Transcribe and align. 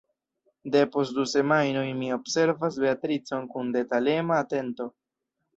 Depost 0.75 1.13
du 1.17 1.25
semajnoj 1.33 1.83
mi 2.01 2.09
observas 2.17 2.81
Beatricon 2.87 3.47
kun 3.55 3.73
detalema 3.79 4.43
atento. 4.47 4.93